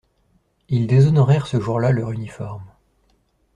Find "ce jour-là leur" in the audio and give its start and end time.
1.45-2.09